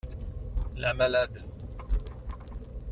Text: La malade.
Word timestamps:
La 0.77 0.95
malade. 0.95 1.45